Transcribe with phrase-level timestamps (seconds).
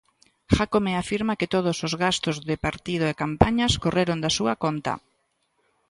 [0.57, 4.93] Jácome afirma que todos os gastos de partido e campañas correron da súa conta.